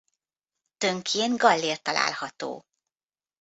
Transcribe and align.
Tönkjén 0.77 1.35
gallér 1.35 1.79
található. 1.81 2.65